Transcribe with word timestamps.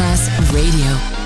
Class 0.00 0.30
Radio. 0.54 1.19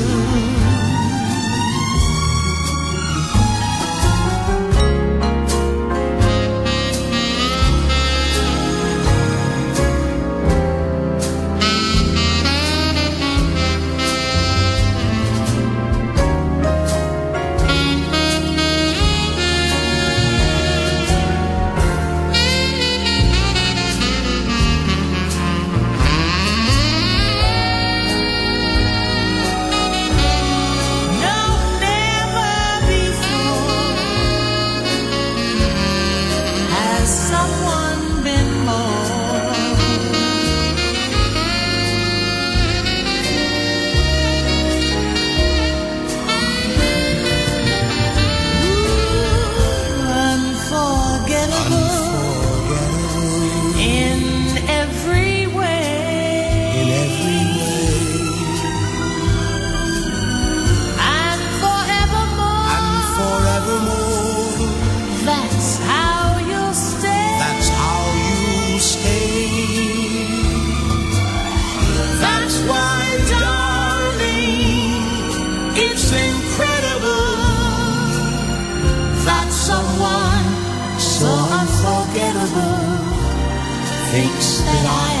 thinks 84.11 84.59
that 84.59 84.85
I 84.85 85.20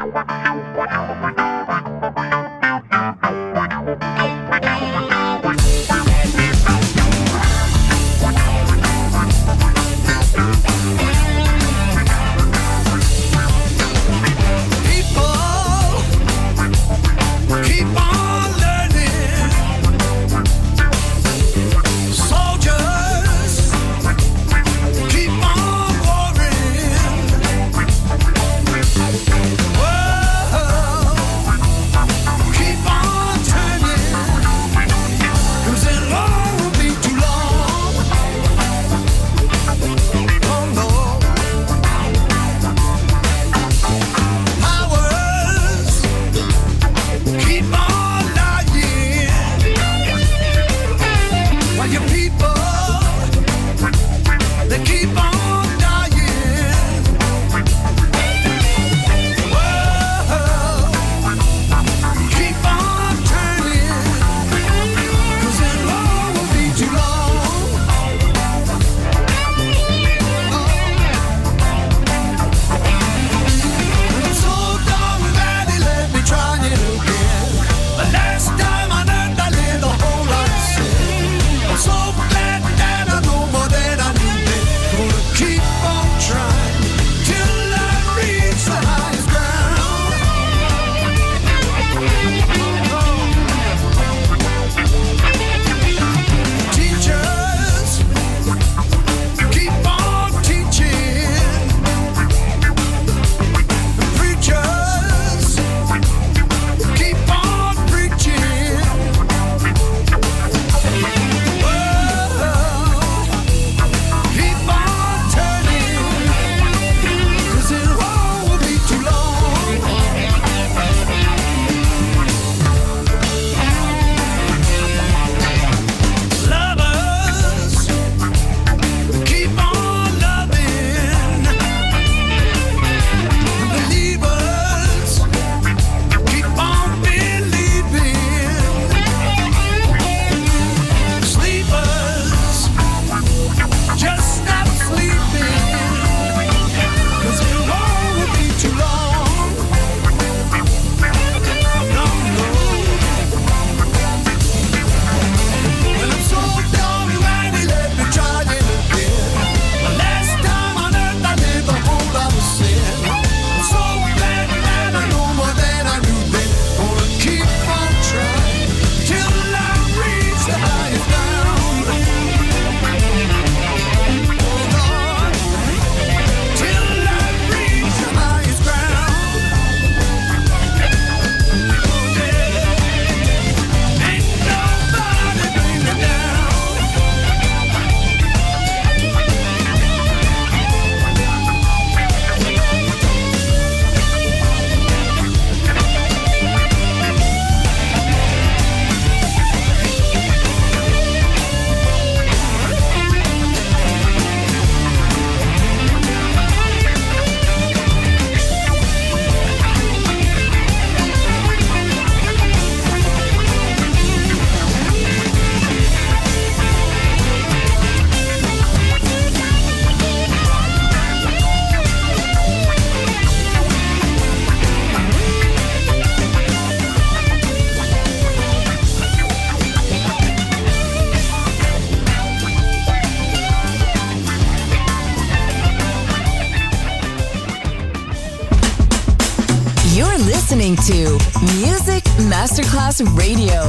Radio, 243.03 243.60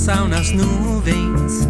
sal 0.00 0.26
nas 0.26 0.50
nuvens. 0.50 1.68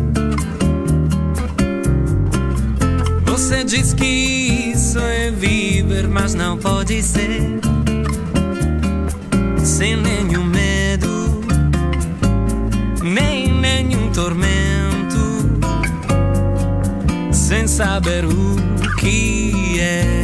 Você 3.27 3.65
diz 3.65 3.93
que 3.93 4.73
isso 4.73 5.01
é 5.01 5.33
viver, 5.33 6.07
mas 6.07 6.33
não 6.35 6.57
pode 6.57 7.03
ser. 7.03 7.43
Sem 9.65 9.97
nenhum 9.97 10.45
medo, 10.45 11.41
nem 13.03 13.53
nenhum 13.53 14.13
tormento, 14.13 15.51
sem 17.33 17.67
saber 17.67 18.25
o 18.25 18.57
que 19.01 19.81
é. 19.81 20.20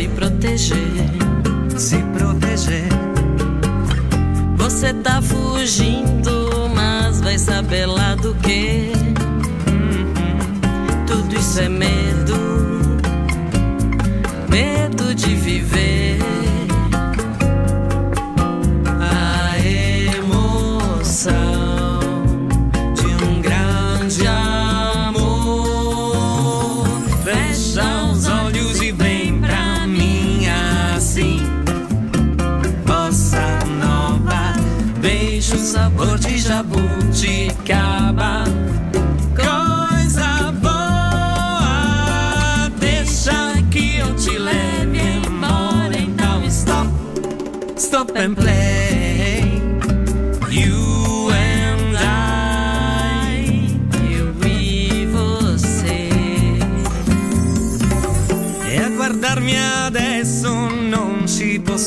se 0.00 0.08
proteger. 0.08 0.76
Se 1.76 1.96
proteger. 2.14 2.88
Você 4.56 4.94
tá 4.94 5.20
fugindo, 5.20 6.70
mas 6.74 7.20
vai 7.20 7.38
saber 7.38 7.84
lá 7.84 8.14
do 8.14 8.34
que. 8.36 8.92
Uhum. 9.68 11.04
Tudo 11.06 11.36
isso 11.36 11.60
é 11.60 11.68
mesmo. 11.68 11.89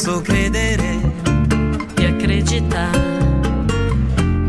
posso 0.03 0.21
credere 0.21 0.99
e 1.97 2.05
acreditare 2.05 2.99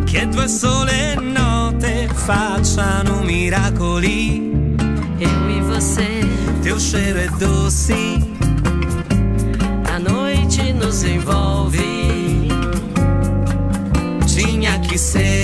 che 0.05 0.27
due 0.27 0.49
sole 0.49 1.15
note 1.15 2.09
facciano 2.13 3.23
miracoli. 3.23 4.75
Eu 5.17 5.51
e 5.51 5.61
você, 5.61 6.27
teu 6.61 6.77
cheiro 6.81 7.21
é 7.21 7.29
doce, 7.39 7.95
a 9.93 9.99
noite 10.01 10.73
nos 10.73 11.05
envolve. 11.05 12.49
Tinha 14.27 14.81
que 14.81 14.99
ser. 14.99 15.44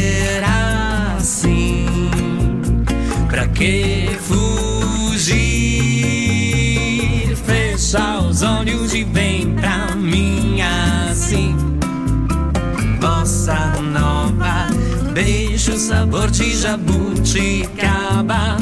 saborci 15.90 16.54
jabuci 16.62 17.68
caba 17.76 18.56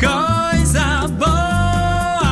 Coisa 0.00 1.06
boa 1.18 2.30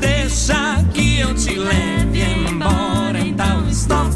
Deixa 0.00 0.84
que 0.92 1.20
eu 1.20 1.34
te 1.34 1.54
leve 1.58 2.20
embora 2.20 3.18
Então 3.18 3.66
stop, 3.70 4.14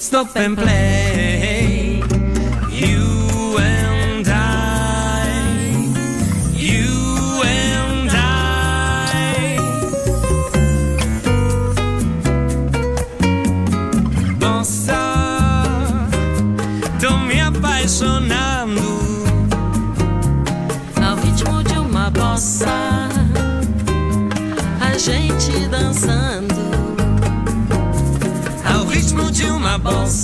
stop 0.00 0.36
and 0.36 0.56
play. 0.56 1.91